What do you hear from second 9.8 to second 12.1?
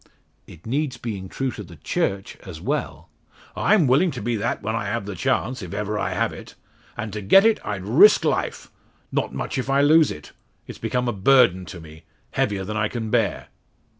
lose it. It's become a burden to me,